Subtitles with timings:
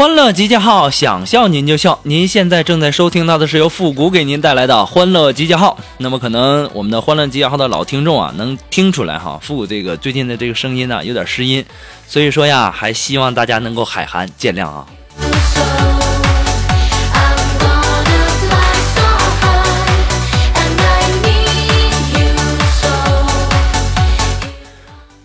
[0.00, 2.00] 欢乐集结号，想笑您就笑。
[2.04, 5.76] 您现在正在收听到的是由复古给您带来的欢乐集结号。
[5.98, 11.62] 那么可能我们的欢乐集结号的老听众啊，能听出来哈，复古这个最近的这个声音呢有点失音，
[12.08, 14.86] 所以说呀，还希望大家能够海涵见谅啊。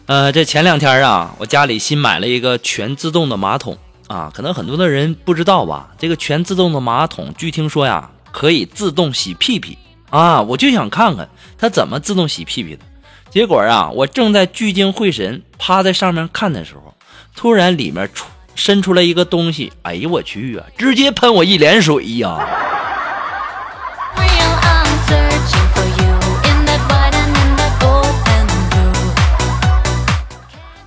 [0.08, 3.78] 呃，这前两天啊，我家里新买了一个全自动的马桶。
[4.08, 5.90] 啊，可能很多的人不知道吧？
[5.98, 9.78] 这个全自动的马桶，据听说呀，可以自动洗屁屁
[10.12, 10.42] 啊！
[10.44, 12.84] 我就想看看它怎么自动洗屁屁的。
[13.32, 16.94] 结果啊，我正在聚精会神趴在上面看的时候，
[17.36, 20.66] 突然里面出伸出来一个东西，哎呦我去啊！
[20.78, 22.48] 直接喷我一脸水呀！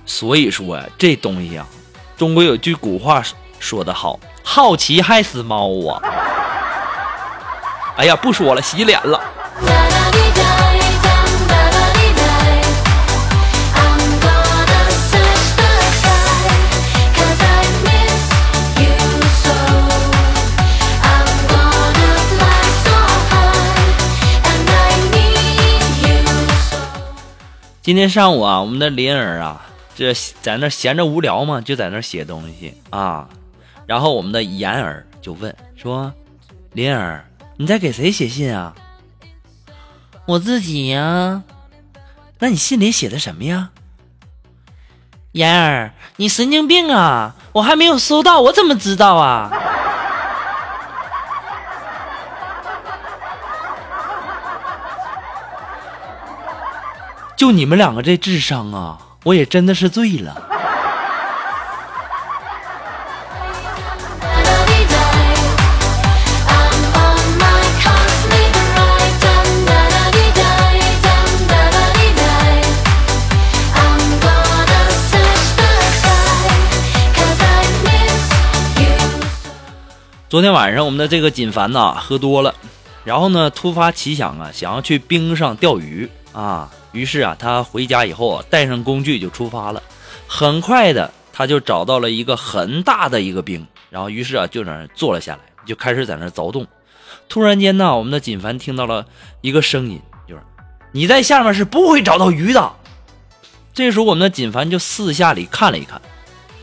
[0.05, 1.65] 所以说呀，这东西呀。
[2.19, 3.23] 中国有句古话
[3.61, 6.01] 说得好，好奇害死猫啊！
[7.95, 9.21] 哎呀，不说了，洗脸了。
[27.81, 29.61] 今天上午啊，我们的林儿啊。
[29.99, 33.27] 这在那闲着无聊嘛，就在那写东西啊。
[33.85, 36.13] 然后我们的妍儿就问说
[36.71, 37.25] ：“林儿，
[37.57, 38.73] 你在给谁写信啊
[40.25, 41.43] ？”“我自己呀。
[42.39, 43.71] ”“那你信里写的什么呀
[45.33, 47.35] ？”“妍儿，你神经病啊！
[47.51, 49.51] 我还没有收到，我怎么知道啊
[57.35, 60.45] ？”“就你们两个这智商啊！”我也真的是醉了。
[80.29, 82.53] 昨天晚上，我们的这个锦凡呐喝多了，
[83.03, 86.69] 然后呢突发奇想啊，想要去冰上钓鱼啊。
[86.91, 89.81] 于是啊，他回家以后啊，带上工具就出发了。
[90.27, 96.65] 很快的，他就找到了一个很大的一个冰，然后于是啊，就在那坐了下来，就开始在那凿洞。
[97.27, 99.05] 突然间呢，我们的锦凡听到了
[99.41, 100.41] 一个声音，就是
[100.91, 102.71] 你在下面是不会找到鱼的。
[103.73, 106.01] 这时候，我们的锦凡就四下里看了一看，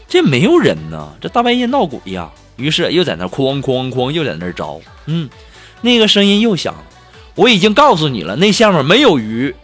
[0.08, 2.30] 这没有人呢，这大半夜闹鬼呀。
[2.56, 4.80] 于是又在那哐哐哐，又在那凿。
[5.06, 5.28] 嗯，
[5.82, 6.84] 那个声音又响了，
[7.34, 9.54] 我已经告诉你了，那下面没有鱼。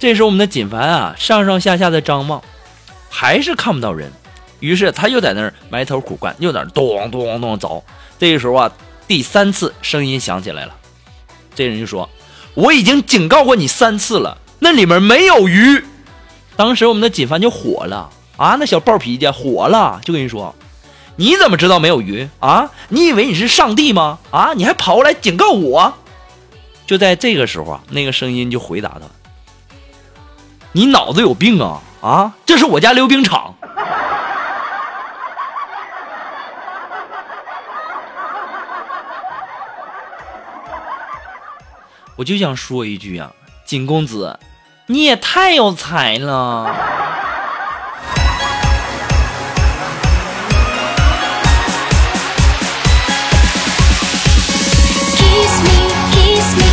[0.00, 2.42] 这时候，我们的锦凡啊，上上下下的张望，
[3.10, 4.10] 还是看不到人。
[4.58, 7.82] 于是他又在那儿埋头苦干，又在那儿咚咚咚凿。
[8.18, 8.72] 这个时候啊，
[9.06, 10.74] 第三次声音响起来了。
[11.54, 12.08] 这人就说
[12.54, 15.84] ：“我已经警告过你三次了，那里面没有鱼。”
[16.56, 20.54] 当时我们的锦凡就火了啊，那小暴脾气火了，就跟人说
[21.16, 22.70] ：“你怎么知道没有鱼啊？
[22.88, 24.18] 你以为你是上帝吗？
[24.30, 25.92] 啊，你还跑过来警告我？”
[26.88, 29.02] 就在这个时候啊，那个声音就回答他。
[30.72, 32.32] 你脑子有病啊啊？
[32.46, 33.54] 这是我家溜冰场。
[42.16, 43.32] 我就想说一句啊
[43.64, 44.38] 景公子
[44.86, 46.72] 你也太有才了。
[55.16, 56.70] Kiss me kiss me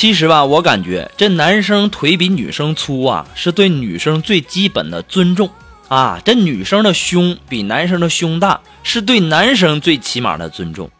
[0.00, 5.50] 其实吧，我感觉这男生腿比女生粗啊，是对女生最基本的尊重
[5.88, 6.18] 啊。
[6.24, 10.90] 这女生的胸比男生的胸大，是对男生最起码的尊重。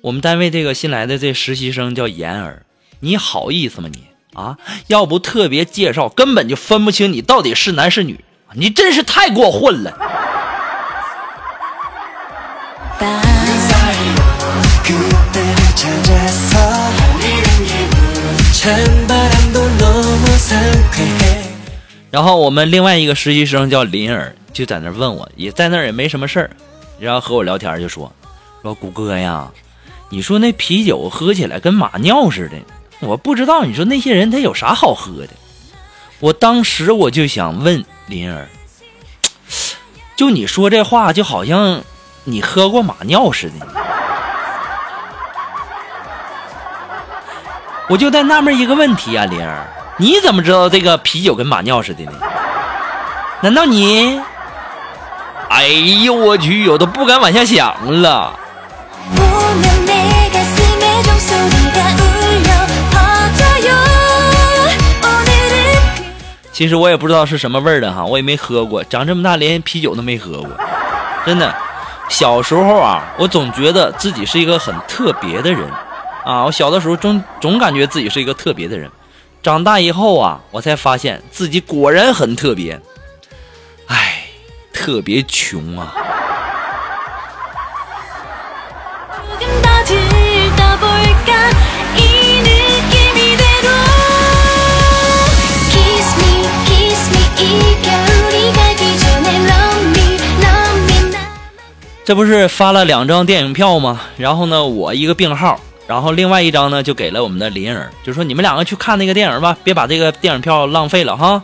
[0.00, 2.62] 我们单位这个新来的这实习生叫妍儿，
[2.98, 4.02] 你好意思吗你
[4.32, 4.58] 啊？
[4.88, 8.24] 要不特别介绍，根本就分不清你到底是男是女，
[8.54, 9.96] 你真是太过混了。
[22.10, 26.50] 然后我们另外一个实习生叫林儿，就在那问我，也在那儿也没什么事儿，
[26.98, 28.10] 然后和我聊天就说
[28.62, 29.50] 说谷歌呀，
[30.08, 32.56] 你说那啤酒喝起来跟马尿似的，
[33.00, 35.30] 我不知道你说那些人他有啥好喝的。
[36.20, 38.48] 我当时我就想问林儿，
[40.16, 41.82] 就你说这话就好像
[42.22, 43.66] 你喝过马尿似的。
[47.86, 49.66] 我就在纳闷一个问题啊，玲儿，
[49.98, 52.12] 你怎么知道这个啤酒跟马尿似的呢？
[53.42, 54.18] 难道你？
[55.50, 55.66] 哎
[56.02, 58.38] 呦我去，我都不敢往下想了。
[66.52, 70.48] 其实我也不知道是什么味儿的哈，我也没喝过，长这么大连啤酒都没喝过，
[71.26, 71.54] 真的。
[72.08, 75.68] 小时候啊，我总觉得自己是一个很特别的人。
[76.24, 78.90] 啊，我小的时候总总感觉自己是一个特别的人，
[79.42, 82.80] 长大以后啊，我才发现自己果然很特别，
[83.88, 84.24] 唉，
[84.72, 85.94] 特别穷啊。
[102.06, 104.00] 这不是发了两张电影票吗？
[104.16, 105.60] 然后呢，我一个病号。
[105.86, 111.42] 然后另外一张呢，就给了我们的林儿，就说你们两个去看那个电影吧，别把这个电影票浪费了哈。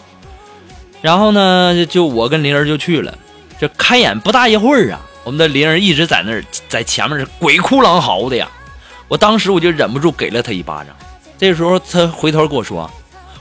[1.03, 3.13] 然后呢，就我跟林儿就去了。
[3.59, 8.49] 这开演不大一会儿啊，我们的林儿一直在那儿在前面是鬼哭狼嚎的呀。
[9.09, 10.97] 我当时我就忍不住给了他一巴掌。
[11.37, 12.91] 这时候他回头跟我说：“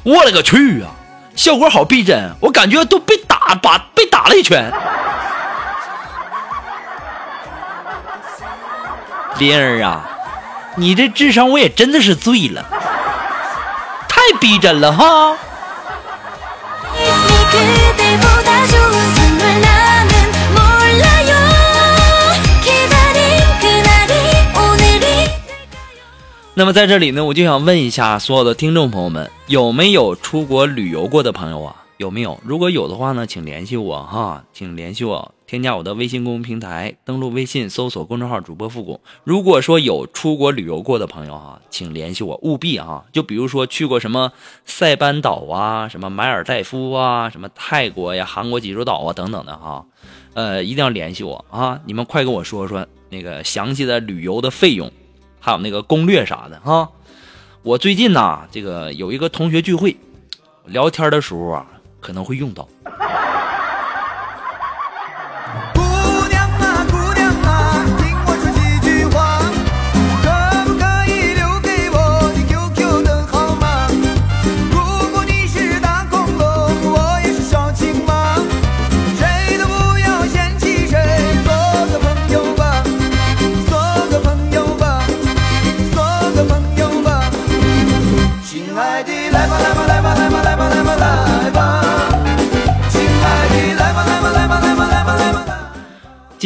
[0.03, 0.91] 我勒个去啊，
[1.35, 4.69] 效果好逼真，我感觉都被打把被打了一拳。”
[9.39, 10.08] 林儿啊。
[10.79, 12.65] 你这智商我也真的是醉了，
[14.07, 15.35] 太逼真了哈！
[26.53, 31.75] 那么在这里呢，我就想问一下所有的听众朋友们，有没有出国旅游过的朋友啊？
[31.97, 32.39] 有没有？
[32.45, 35.33] 如果有的话呢，请联系我哈，请联系我。
[35.49, 39.01] 添加我的微信公众平台，登录微信搜索公众号主播复古。
[39.23, 44.31] 如果说有出国旅游过的朋友哈，请联系我，务必哈，就比如说去过什么
[44.63, 49.83] 塞班岛啊，什么马尔代夫啊，什么泰国呀、韩国济州岛啊等等的哈，
[50.35, 51.79] 呃，一定要联系我啊！
[51.83, 54.91] 你们快跟我说说那个详细的旅游的费用，
[55.39, 56.87] 还有那个攻略啥的哈。
[57.63, 59.97] 我最近呢，这个有一个同学聚会，
[60.65, 61.65] 聊天的时候啊，
[61.99, 62.69] 可能会用到。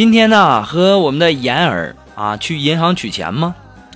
[0.03, 3.55] 今天呢，和我们的妍儿啊去银行取钱吗？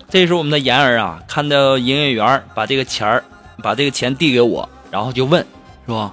[0.10, 3.22] 这时候我们的妍儿啊看到营业员把这个钱儿，
[3.62, 5.46] 把这个钱递给我，然后就问，
[5.86, 6.10] 说：“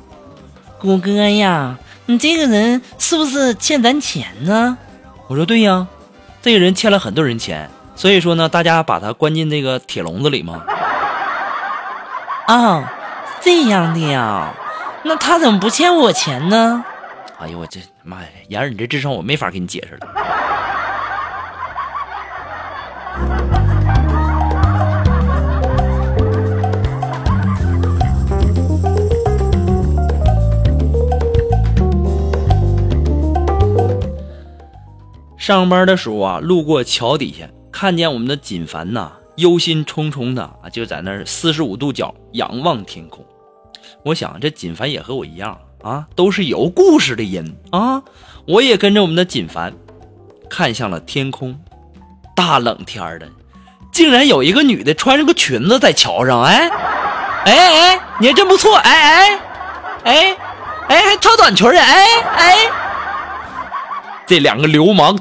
[0.80, 4.76] 谷哥呀，你这个人是不是欠咱钱呢？”
[5.30, 5.86] 我说：“对呀，
[6.42, 10.60] 这个人欠了很多人钱，所以说呢，大家把他关进这个铁笼子里吗？”
[12.48, 12.92] 啊，
[13.40, 14.52] 这样的呀，
[15.04, 16.84] 那他怎么不欠我钱呢？
[17.38, 20.06] 哎呦我这妈呀，妍儿，你这智商我没法给你解释了。
[35.38, 43.24] 上班的时候啊，路过桥底下，看见我们的锦凡呐，忧心忡忡的啊，就在那儿四十五度角仰望天空。
[44.04, 45.58] 我想这锦凡也和我一样。
[45.84, 48.02] 啊，都是有故事的人啊！
[48.46, 49.74] 我也跟着我们的锦凡，
[50.48, 51.60] 看向了天空。
[52.34, 53.28] 大冷天的，
[53.92, 56.70] 竟然有一个女的穿着个裙子在桥上，哎，
[57.44, 59.38] 哎哎，你还真不错，哎哎，
[60.04, 60.36] 哎，
[60.88, 62.56] 哎还穿短裙的哎哎，
[64.26, 65.18] 这两个流氓，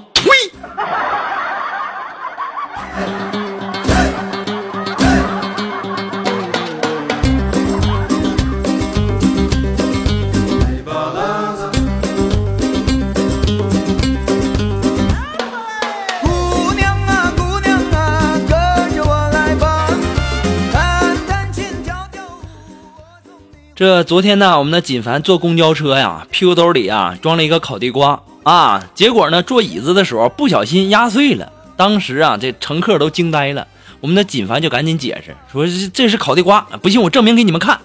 [23.83, 28.17] 这昨天呢，我们的锦凡坐公交车呀，屁股兜里啊装了一个烤地瓜。
[28.43, 33.67] 啊，结果呢坐椅子的时候不小心压碎了，当时啊这乘客都惊呆了，
[33.99, 37.77] 我们的锦凡就赶紧解释说这是烤地瓜，不信我证明给你们看，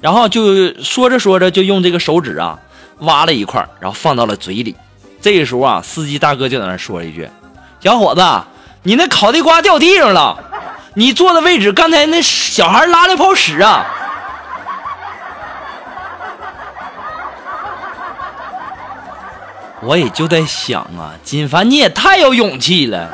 [0.00, 2.58] 然后就说着说着就用这个手指啊
[2.98, 4.74] 挖了一块，然后放到了嘴里，
[5.20, 7.28] 这个时候啊司机大哥就在那说了一句
[7.80, 8.20] ：“小伙子，
[8.82, 10.36] 你那烤地瓜掉地上了，
[10.94, 13.86] 你坐的位置刚才那小孩拉了泡屎啊。”
[19.86, 23.08] 我也就在想啊，金凡你也太有勇气了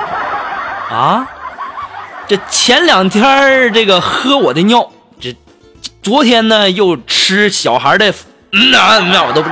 [0.91, 1.29] 啊！
[2.27, 5.37] 这前两天这个喝我的尿，这
[6.03, 8.11] 昨天呢又吃小孩的，
[8.53, 9.51] 嗯呐嗯呐，我都不，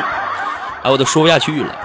[0.83, 1.77] 哎，我都说不下去了。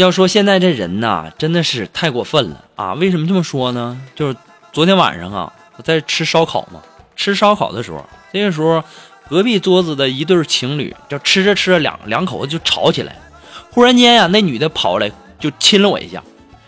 [0.00, 2.94] 要说现在这人呐，真的是太过分了啊！
[2.94, 4.00] 为什么这么说呢？
[4.14, 4.36] 就是
[4.72, 6.80] 昨天晚上啊，我在吃烧烤嘛，
[7.14, 8.02] 吃烧烤的时候，
[8.32, 8.82] 这个时候
[9.28, 13.14] 隔壁桌子的一对情侣就吃着吃着两两口子就吵起来，
[13.70, 16.22] 忽然间呀、那女的跑来就亲了我一下，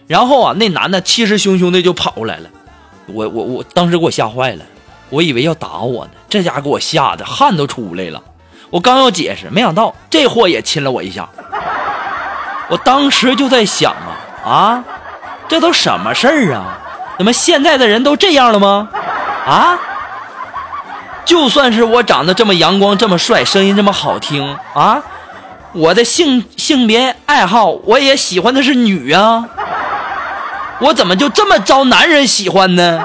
[0.06, 2.50] 然后啊，那男的气势汹汹的就跑过来了，
[3.06, 4.64] 我我我当时给我吓坏了，
[5.08, 8.22] 我以为要打我呢，这家给我吓得汗都出来了，
[8.68, 11.26] 我刚要解释，没想到这货也亲了我一下。
[12.72, 14.84] 我当时就在想啊啊，
[15.46, 16.64] 这都什么事儿啊？
[17.18, 18.88] 怎么现在的人都这样了吗？
[19.46, 19.78] 啊！
[21.26, 25.02] 就算是我长得这么阳光、这么帅，声音这么好听啊，
[25.72, 29.44] 我的性性别爱好我也喜欢的是女啊，
[30.78, 33.04] 我怎么就这么招男人喜欢呢？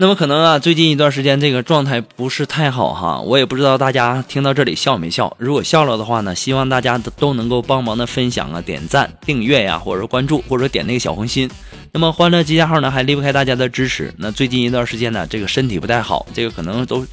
[0.00, 5.36] 那么可能啊，最近一段时间这个状态不是太好哈，我也不知道大家听到这里笑没笑。
[5.38, 11.50] 如果笑了的话呢，希望大家都能够帮忙的分享啊、点赞、订阅呀，或者说关注，或者说点那个小红心。
[11.92, 14.10] 那么欢乐集结号呢，还离不开大家的支持。
[14.16, 17.06] 那最近一段时间呢，这个身体不太好，这个可能都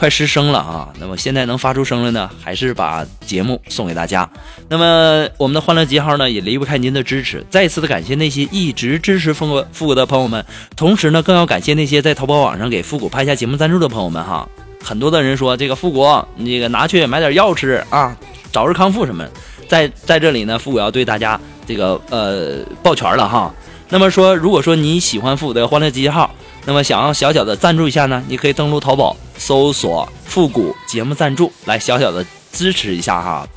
[0.00, 0.88] 快失声了啊。
[0.98, 4.26] 那么现在能发出声了呢，还是把节目送给大家。
[4.66, 7.44] 那么我们的欢乐集结号呢，也离不开您的支持。
[7.50, 10.42] 再次的感谢那些一直支持复古复古的朋友们，
[10.74, 14.48] 同时呢，更要感谢那些在淘宝网上给复古拍下节目赞助的朋友们哈。
[14.82, 18.16] 很多的人说这个复古，你这个拿去买点药吃啊，
[18.50, 19.28] 早日康复什么。
[19.68, 23.54] 在在这里呢，复古要对大家这个呃抱拳了哈。
[23.90, 26.34] 那么说，如果说你喜欢复古的欢乐集结号，
[26.66, 33.48] 那么想要小小的赞助一下呢，你可以登录淘宝搜索“复古节目赞助”来小小的支持一下哈。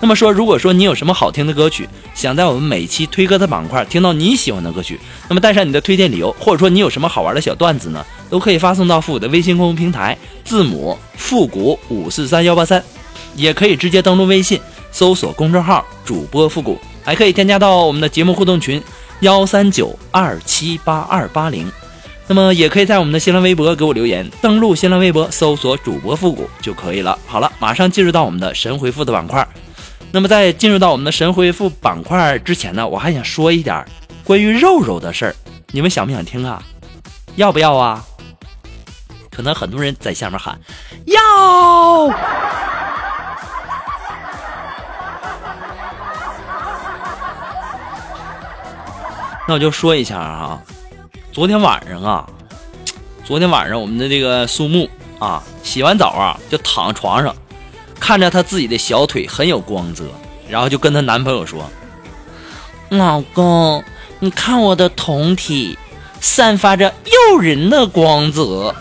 [0.00, 12.82] 那么说，如果说你有什么好听的歌曲，想在我们每期推歌的板块听到你喜欢的歌曲，那么带上你的推荐理由，或者说你有什么好玩的小段子呢，都可以发送到复古的微信公众平台，字母复古五四三幺八三，
[13.34, 14.60] 也可以直接登录微信
[14.92, 18.80] 搜索公众号主播复古，还可以添加到我们的节目互动群
[19.20, 21.70] 幺三九二七八二八零。
[22.28, 27.18] 那么也可以在我们的新浪微博给我留言，登录新浪微博搜索主播复古就可以了。
[27.26, 29.46] 好了，马上进入到我们的神回复的板块。
[30.12, 33.84] 那么在进入到我们的神回复板块之前呢，我还想说一点
[34.24, 35.34] 关于肉肉的事儿，
[35.72, 36.62] 你们想不想听啊？
[37.36, 38.04] 要不要啊？
[39.30, 40.58] 可能很多人在下面喊
[41.06, 41.18] 要。
[49.48, 50.60] 那我就说一下啊，
[51.38, 52.26] 昨天晚上啊，
[53.24, 54.90] 昨天晚上我们的这个苏木
[55.20, 57.32] 啊，洗完澡啊就躺床上，
[58.00, 60.06] 看着她自己的小腿很有光泽，
[60.48, 61.70] 然后就跟她男朋友说
[62.90, 63.84] ：“老公，
[64.18, 65.78] 你看我的酮体，
[66.20, 68.74] 散发着诱人的光泽。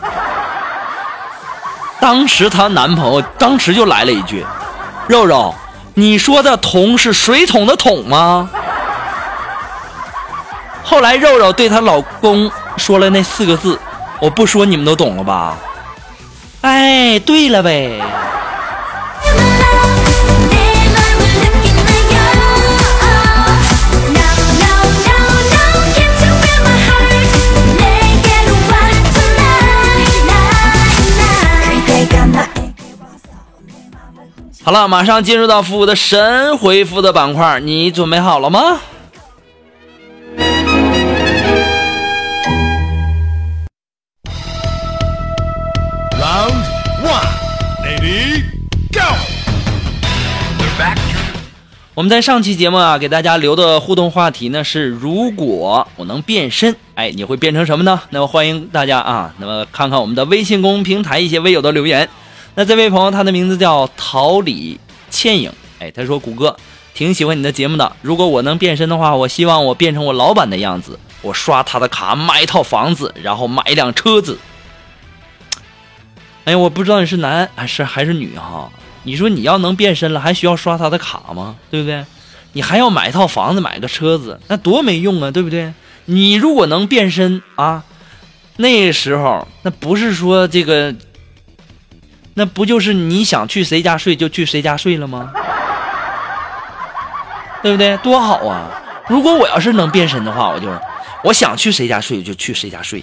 [2.02, 4.44] ”当时她男朋友当时就来了一句
[5.08, 5.54] ：“肉肉，
[5.94, 8.50] 你说的酮是水桶的桶吗？
[10.90, 13.78] 后来肉肉对她老公说了那四个字，
[14.22, 15.58] 我不说你们都懂了吧？
[16.62, 18.02] 哎，对了呗。
[34.64, 38.80] 好了，马上进入到服务的神回复的板块，你准备好了吗？
[51.98, 58.00] 我们在上期节目啊，给大家留的互动话题呢是：如果我能变身，哎，你会变成什么呢？
[58.12, 62.08] 那么欢迎大家啊，那么看看我们的微信公众平台一些微友的留言。
[62.54, 66.56] 那这位朋友他的名字叫桃李倩影，哎，他说：“谷歌
[66.94, 74.38] 挺喜欢你的节目的，如果我能变身的话，我希望我变成我老板的样子，我刷他的卡买一套房子，然后买一辆车子。”
[76.46, 78.72] 哎呀，我不知道你是男还是还是女哈。
[79.08, 81.56] 你说你要能变身了，还需要刷他的卡吗？
[81.72, 82.06] 对不对？
[82.52, 85.74] 你还要买一套房子，买个车子，那多没用啊，对不对？
[86.04, 87.86] 你如果能变身啊，
[88.58, 90.94] 那时候那不是说这个，
[92.34, 95.32] 那不就是你想去谁家睡就去谁家睡了吗？
[97.64, 97.96] 对不对？
[98.00, 98.70] 多好啊！
[99.08, 100.68] 如果我要是能变身的话，我就
[101.24, 103.02] 我想去谁家睡就去谁家睡。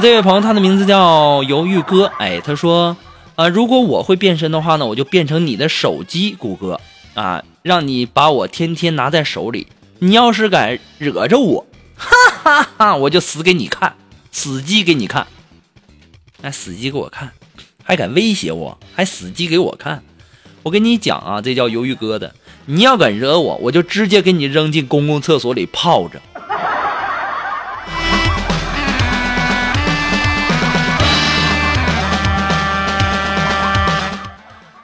[0.00, 2.06] 这位朋友，他的名字叫犹豫哥。
[2.18, 2.96] 哎，他说，
[3.34, 6.80] 呃，如果我会变身的话呢，我就变成你的手机，谷歌
[7.12, 9.66] 啊，让你把我天天拿在手里。
[9.98, 11.66] 你要是敢惹着我，
[11.96, 13.94] 哈哈哈，我就死给你看，
[14.32, 15.26] 死鸡给你看。
[16.40, 17.30] 哎，死鸡给我看，
[17.82, 20.02] 还敢威胁我，还死鸡给我看。
[20.62, 22.34] 我跟你讲啊，这叫犹豫哥的。
[22.64, 26.20] 你要敢惹我，我就直接给你扔进公共厕所里泡着。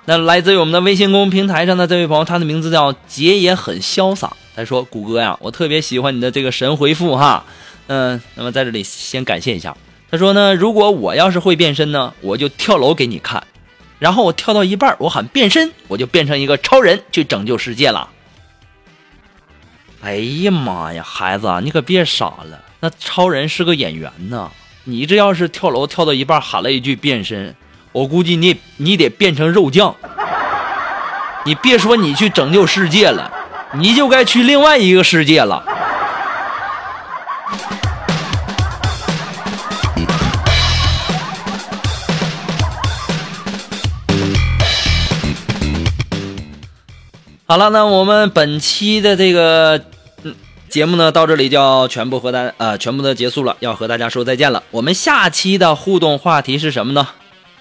[0.09, 4.33] 那来自于我们的微信公众平台上的这位朋友，他的名字叫杰也很潇洒。
[4.55, 7.45] 他说：“谷歌呀，我特别喜欢你的这个神回复哈，
[7.89, 9.77] 嗯，那么在这里先感谢一下。
[10.09, 13.43] 他说呢，如果我要是会变身呢，我就跳楼给你看，
[13.99, 18.09] 然后我跳到一半，我喊变身，我就变成一个超人去拯救世界了。
[20.03, 24.53] 哎呀妈呀，孩子啊，你可别傻了，那超人是个演员呢，
[24.85, 27.53] 你这要是跳楼跳到一半喊了一句变身。”
[27.97, 29.97] 我估计你你得变成肉酱，
[31.47, 33.33] 你别说你去拯救世界了，
[33.73, 35.65] 你就该去另外一个世界了。
[47.47, 49.81] 好了，那我们本期的这个
[50.23, 50.35] 嗯
[50.69, 54.63] 节目呢，到这里就要全部和大呃全部的结束了，要和大家说再见了。
[54.71, 57.09] 我们下期的互动话题是什么呢？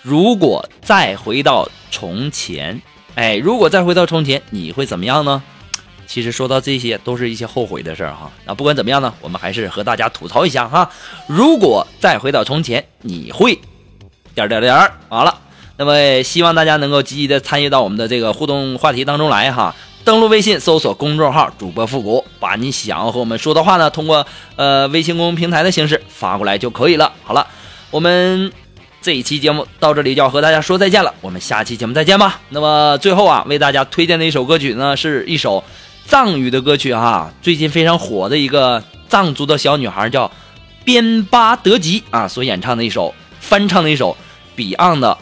[0.05, 2.79] 如果再回到从前，
[3.15, 5.41] 哎，如果再回到从前，你会怎么样呢？
[6.05, 8.31] 其实说到这些，都是一些后悔的事儿哈。
[8.45, 10.87] 那不管怎么样呢，我们还是和大家吐槽一下哈。
[11.25, 13.59] 如果再回到从前，你会
[14.35, 15.39] 点点点儿好了。
[15.75, 19.75] 那么希望大家能够积极的参与到我们的这个互动话题当中来哈。
[20.03, 27.11] 登录微信，搜索公众号“主播复古”，把你想要和我们说的话呢，通过呃微信公众平台的形式发过来就可以了。
[27.23, 27.47] 好了，
[27.89, 28.53] 我们。
[29.05, 32.41] 这一期节目到这里就要和大家说再见了，我们下期节目再见吧。
[32.49, 35.63] 那么最后啊，为大家推荐的一首歌曲呢，是一首
[36.07, 40.31] 藏语的歌曲哈，最近非常火的一个藏族的小女孩叫
[40.83, 44.17] 边巴德吉啊所演唱的一首翻唱的一首
[44.57, 45.13] Beyond 的《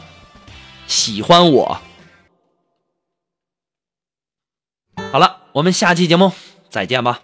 [0.87, 1.77] 喜欢我》。
[5.11, 6.31] 好了，我们下期节目
[6.69, 7.19] 再见吧。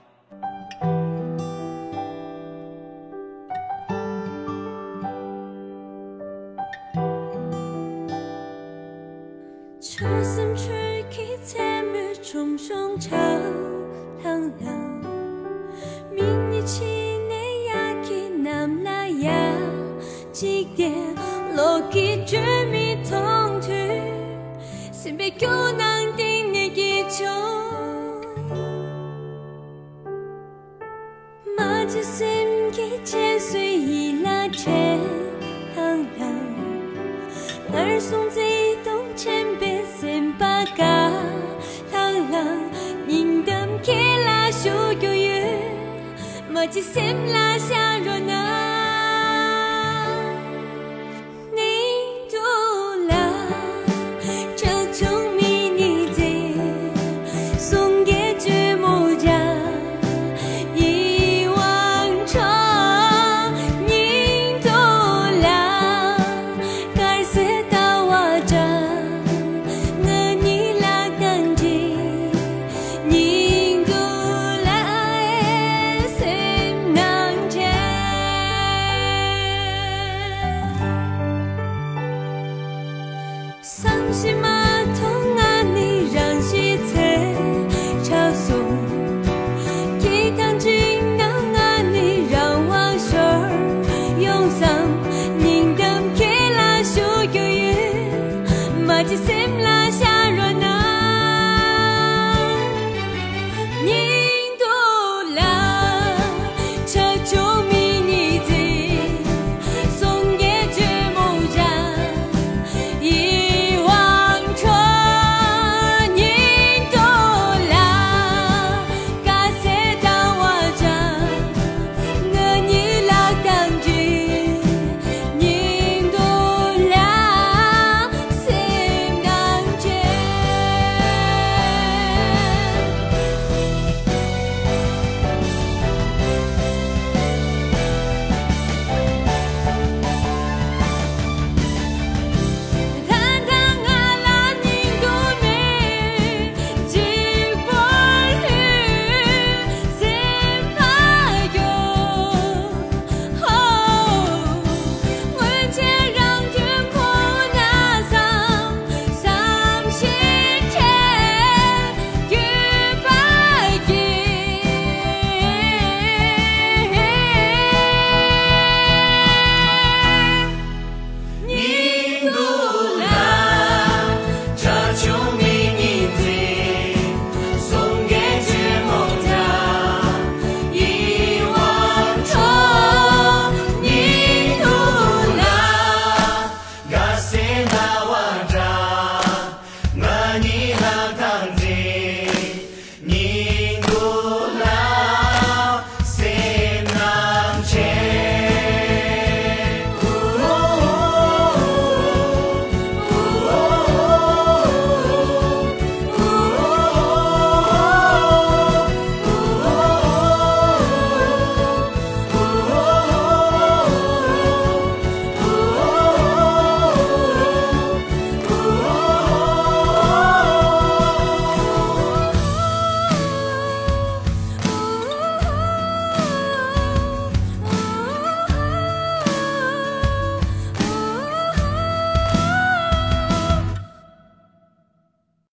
[20.40, 20.88] 지게
[21.52, 22.40] 로기주
[22.72, 23.76] 미통투
[24.96, 27.28] 신비교난딩내기초
[31.60, 34.72] 마주심기체수이나체
[35.76, 36.24] 항랑
[37.68, 41.12] 널송지동챔비심바가
[41.92, 42.72] 항랑
[43.12, 43.92] 닝담키
[44.24, 45.44] 라쇼교유
[46.48, 48.59] 마주심라샤로나